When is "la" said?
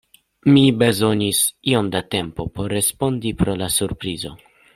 3.61-3.71